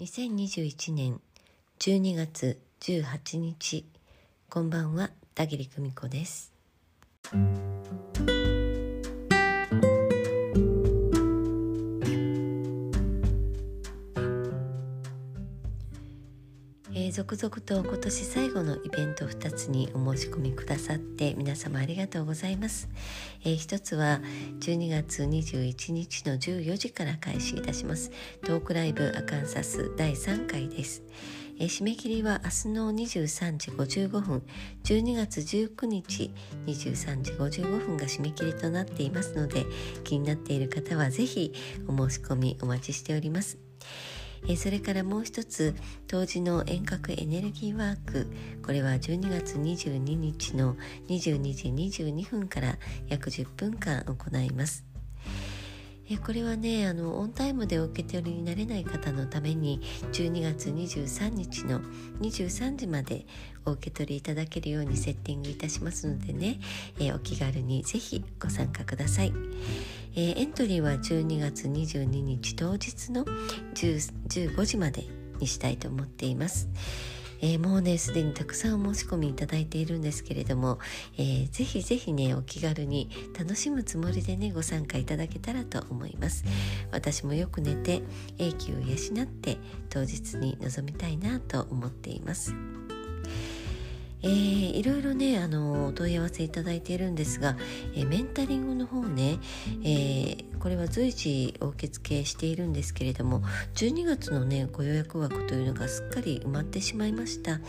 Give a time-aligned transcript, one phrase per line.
[0.00, 1.20] 2021年
[1.78, 3.84] 12月18日
[4.48, 6.54] こんばんは田切久美子です。
[17.10, 22.88] ー、続々と今年最後のイベント2つにお申し込みくださって皆様ありがとうございます、
[23.44, 24.20] えー、1つは
[24.60, 28.10] 12月21日の14時から開始いたします。
[28.44, 31.02] トークライブアカンサス第3回です。
[31.58, 34.42] えー、締め切りは明日の23時55分。
[34.84, 36.32] 12月19日
[36.66, 39.66] 23時55分が締め切りとなっていますので
[40.04, 41.52] 気になっている方は是非
[41.88, 43.58] お申し込みお待ちしております。
[44.48, 45.74] えそれからもう一つ
[46.06, 48.26] 当時の遠隔エネルギーワーク
[48.64, 50.76] これは12月22日の
[51.08, 54.84] 22時22分から約10分間行います
[56.12, 59.80] えこれはねあのオンタイムでお受け取りになれない方のために
[60.12, 61.80] 12月23日の
[62.20, 63.26] 23時まで
[63.64, 66.58] お受け取りいただけるようにセッティングいたしますのでね、
[66.98, 69.32] えお気軽にぜひご参加ください。
[70.14, 73.24] えー、エントリーは12月22日当日の
[73.74, 75.04] 15時まで
[75.38, 76.68] にしたいと思っています。
[77.42, 80.78] えー、もうねすでにたくさんお申し込みいただいているんですけれども、
[81.16, 86.44] えー、ぜひぜひねお気軽に楽しむつもりでねご参加いただけたらと思います
[86.92, 88.02] 私もよく寝て
[88.38, 92.54] 英気を養って当日に臨みたいなと思っています
[94.22, 97.56] えー、いろいろねあのお問い合わせいただいているんですが、
[97.94, 99.38] えー、メンタリングの方ね、
[99.82, 103.42] えー、これは随時お受け付けしているんですけれども
[103.74, 107.60] 12月のねご予約枠というのがすっかり埋まってしまいました、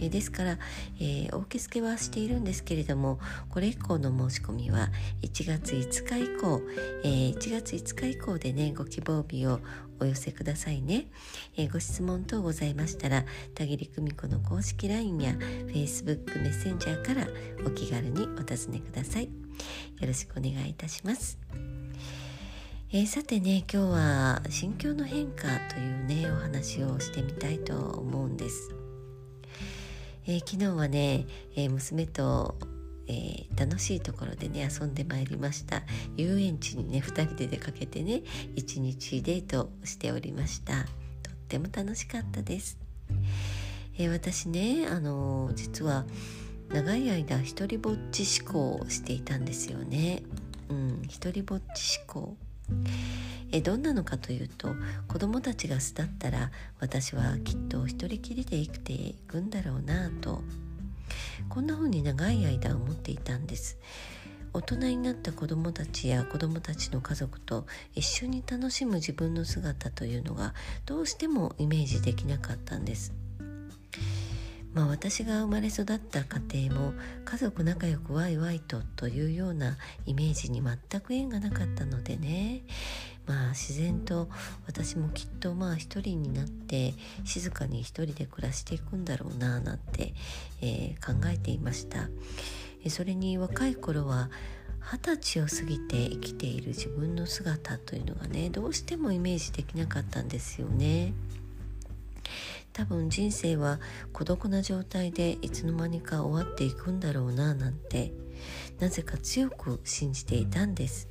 [0.00, 0.58] えですから、
[1.00, 3.18] えお受け付けはしているんですけれども
[3.50, 4.90] これ以降の申し込みは
[5.22, 6.60] 1月5日以降、
[7.04, 9.60] え1月5日以降でねご希望日を
[10.00, 11.06] お寄せくださいね、
[11.56, 15.32] えー、ご質問等ございましたら田切久美子の公式 LINE や
[15.68, 17.26] Facebook メッセンジャーから
[17.66, 19.24] お気軽にお尋ねください。
[19.24, 19.30] よ
[20.06, 21.38] ろしくお願いいたします。
[22.96, 28.72] えー、さてね今日は心境の変化というねお話をしてみたいと思うんです、
[30.28, 32.54] えー、昨日はね、えー、娘と
[33.06, 35.82] えー、楽しいところでね遊んでまいりました。
[36.16, 38.22] 遊園地にね2人で出かけてね
[38.56, 40.84] 一日デートしておりました。
[41.22, 42.78] とっても楽しかったです、
[43.98, 46.06] えー、私ねあのー、実は
[46.70, 50.22] 長い間一りぼっち思考をしていたんですよね。
[50.68, 52.36] うん一りぼっち思考
[53.52, 54.74] えどんなのかというと
[55.06, 56.50] 子供たちが巣立ったら
[56.80, 60.42] 私はきっと一人きりで生きていくんだろうなと
[61.48, 63.78] こんな風に長い間思っていたんです。
[64.52, 70.54] 大人になった子どもたちや子どもたちの家族と一緒に楽しむ自分の姿というのが
[70.86, 73.23] どうしてもイメージできなかったんです。
[74.74, 82.62] まあ私が生まれ育った家庭も家族仲良くワイワイとというようなイメージに全く縁がなかったのでね。
[83.26, 84.28] まあ自然と
[84.66, 86.92] 私もきっとまあ一人になって
[87.24, 90.12] 静かに一人で暮らしていくんだろうななんて、
[90.60, 92.08] えー、考えていました。
[92.90, 94.28] それに若い頃は
[94.80, 101.14] 二十歳を過ぎて生きている自分の姿というのがねどうしてもイメージできなかったんですよね。
[102.74, 103.80] 多分人生は
[104.12, 108.12] 孤独な状態でいつの間にか終わっていくんだろうななんて
[108.80, 111.08] なぜか強く信じていたんです。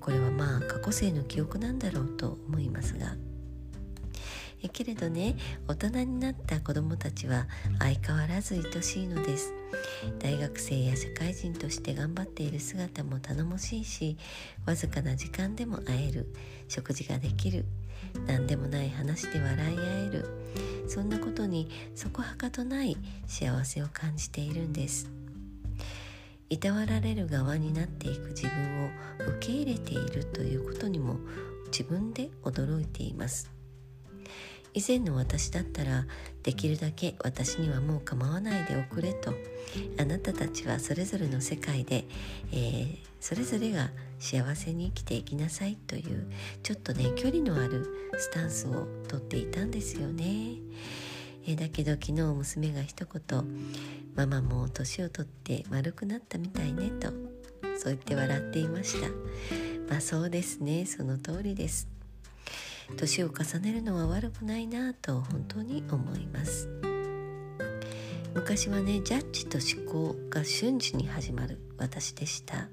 [0.00, 3.16] これはまあ過去生の記憶なんだろうと思いますが
[4.68, 7.46] けれどね大人になった子どもたちは
[7.78, 9.52] 相変わらず愛しいのです。
[10.18, 14.16] 大学生や社会人として頑張っている姿も頼もしいし
[14.66, 16.32] わずかな時間でも会える
[16.68, 17.64] 食事ができる
[18.26, 20.24] 何でもない話で笑い合える
[20.88, 22.96] そんなことにそこはかとない
[23.26, 25.10] 幸せを感じているんです。
[26.48, 28.90] いたわられる側になっていく自分を
[29.36, 31.16] 受け入れているということにも
[31.66, 33.59] 自分で驚いています。
[34.72, 36.06] 以前の私だったら
[36.42, 39.34] できるだけ私にはもう構わないでおくれと。
[39.98, 42.04] あなたたちはそれぞれの世界で、
[42.52, 46.30] えー、それぞれが幸せに生きていきなさいという
[46.62, 47.86] ちょっとね距離のある
[48.18, 50.56] スタンスをとっていたんですよね。
[51.46, 53.44] えー、だけど昨日娘が一言
[54.14, 57.08] 「ママも年を取って丸くなったみたいね」と
[57.78, 59.08] そう言って笑っていました。
[59.88, 60.86] まあそうですね。
[60.86, 61.88] その通りです。
[62.96, 66.68] 年を重ねるのは悪くないなと本当に思います。
[68.34, 72.68] 昔はねジャッジと思考が瞬時に始まる私でした。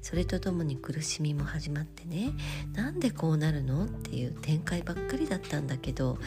[0.00, 2.32] それとともに苦しみも始まってね
[2.74, 6.18] なんでこうなるのっていう展開ばっかりだったんだけど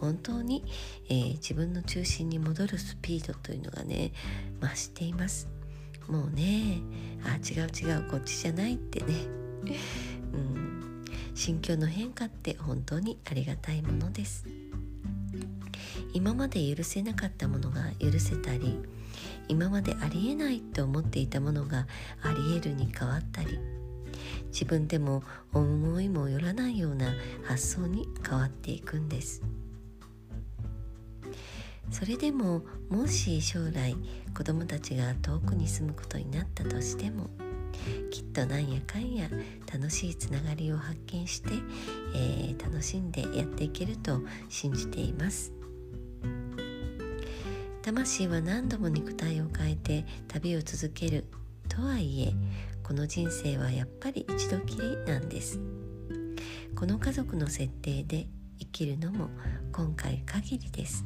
[0.00, 0.64] 本当に、
[1.08, 4.12] えー、自分の中心に戻るスピードというのがね
[4.60, 5.48] 増しています。
[6.08, 6.80] もうね
[7.24, 9.14] あ違う違うこっちじゃないってね、
[11.38, 14.44] 心境の変化って本当にありがたいものです。
[16.12, 18.76] 今まで許せなかったものが許せたり
[19.46, 21.86] 今までありえないと思っていたものが
[22.22, 23.56] ありえるに変わったり
[24.48, 27.14] 自分でも思いもよらないような
[27.44, 29.40] 発想に変わっていくんです。
[31.92, 33.96] それでももし将来
[34.36, 37.30] 子供たちが遠くに住むことになったとしても
[38.10, 39.28] きっとなんやかんや
[39.72, 41.50] 楽しいつながりを発見して、
[42.14, 45.52] えー、楽しんでやっていけると信じています。
[47.82, 51.24] 魂は何度も肉体を変えて旅を続ける
[51.68, 52.34] とはいえ
[52.82, 55.58] この人生はやっぱり一度きりなんです。
[56.74, 58.28] この家族の設定で
[58.58, 59.30] 生きるのも
[59.72, 61.04] 今回限りです。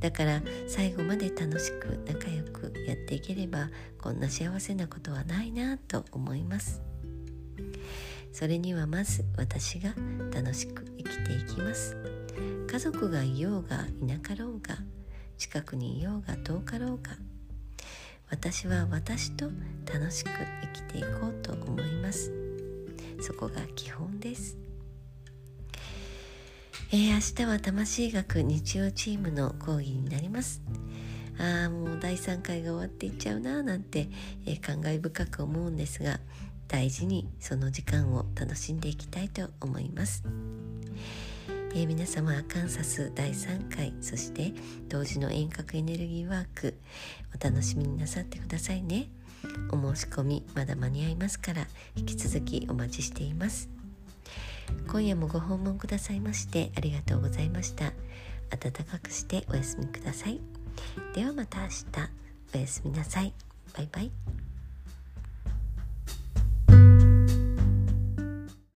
[0.00, 2.41] だから最後まで楽しく仲良く
[2.86, 3.70] やっていければ
[4.00, 6.80] こんな幸せなことはないなと思います。
[8.32, 9.94] それにはまず私が
[10.34, 11.96] 楽しく生きていきます。
[12.70, 14.78] 家族がいようがいなかろうが
[15.36, 17.16] 近くにいようが遠かろうが
[18.30, 19.50] 私は私と
[19.92, 20.30] 楽しく
[20.62, 22.32] 生きていこうと思います。
[23.20, 24.56] そこが基本です。
[26.90, 30.62] えー、明日は魂学日曜チームの講義になります。
[31.38, 34.08] ああもう第3回が終わっていっちゃうななんて、
[34.46, 36.20] えー、感慨深く思うんですが
[36.68, 40.24] 大事にその時間を楽しんでいきたいと思います。
[41.74, 44.52] えー、皆様アカンサス第3回そして
[44.88, 46.74] 同時の遠隔エネルギーワーク
[47.38, 49.08] お楽しみになさってくださいね。
[49.70, 53.68] お申し込みまだ間に合いますから引き続きお待ちしています。
[54.88, 57.92] 今夜もご訪問くださいましてありがとうございました。
[58.50, 60.61] 暖かくしてお休みください。
[61.14, 61.84] ではまた明日。
[62.54, 63.32] おやすみなさい。
[63.74, 64.10] バイバイ。